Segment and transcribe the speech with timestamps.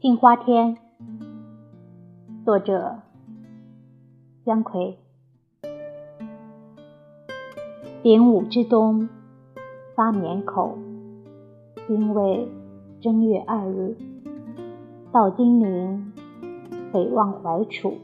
[0.00, 0.78] 杏花天，
[2.42, 3.00] 作者
[4.46, 4.94] 姜夔。
[8.02, 9.10] 丙午之冬，
[9.94, 10.78] 发绵口，
[11.90, 12.48] 因为
[13.02, 13.94] 正月二日，
[15.12, 16.14] 到金陵，
[16.94, 17.98] 北望淮楚，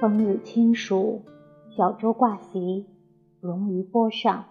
[0.00, 1.20] 风日清暑，
[1.76, 2.86] 小舟挂席，
[3.42, 4.46] 龙于波上，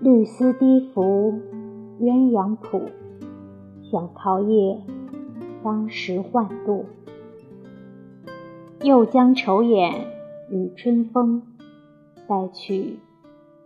[0.00, 1.34] 绿丝低拂，
[2.00, 2.80] 鸳鸯谱。
[3.92, 4.80] 想桃叶，
[5.62, 6.86] 当时换度；
[8.80, 10.06] 又将愁眼
[10.48, 11.42] 与春风，
[12.26, 12.96] 带去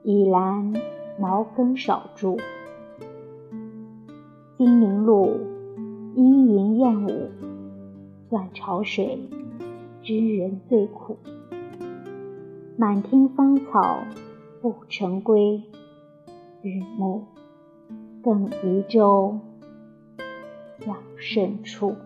[0.03, 0.73] 倚栏
[1.17, 2.41] 茅根少住。
[4.59, 5.31] 金陵路，
[6.17, 7.31] 莺吟燕舞，
[8.29, 9.21] 断潮水，
[10.03, 11.19] 知人最苦。
[12.77, 13.99] 满庭芳草
[14.61, 15.63] 不成归，
[16.63, 17.23] 日暮
[18.25, 19.39] 更移舟。
[20.85, 21.97] 往深处。